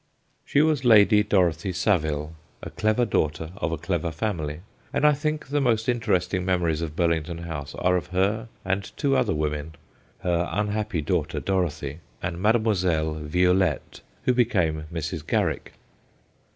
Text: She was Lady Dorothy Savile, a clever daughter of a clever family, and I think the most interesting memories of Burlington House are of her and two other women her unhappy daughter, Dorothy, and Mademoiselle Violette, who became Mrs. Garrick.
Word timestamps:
She 0.43 0.63
was 0.63 0.83
Lady 0.83 1.21
Dorothy 1.21 1.71
Savile, 1.71 2.33
a 2.63 2.71
clever 2.71 3.05
daughter 3.05 3.51
of 3.57 3.71
a 3.71 3.77
clever 3.77 4.11
family, 4.11 4.61
and 4.91 5.05
I 5.05 5.13
think 5.13 5.49
the 5.49 5.61
most 5.61 5.87
interesting 5.87 6.43
memories 6.43 6.81
of 6.81 6.95
Burlington 6.95 7.37
House 7.43 7.75
are 7.75 7.95
of 7.97 8.07
her 8.07 8.47
and 8.65 8.83
two 8.97 9.15
other 9.15 9.35
women 9.35 9.75
her 10.21 10.49
unhappy 10.51 11.03
daughter, 11.03 11.39
Dorothy, 11.39 11.99
and 12.19 12.41
Mademoiselle 12.41 13.13
Violette, 13.13 14.01
who 14.23 14.33
became 14.33 14.85
Mrs. 14.91 15.23
Garrick. 15.27 15.73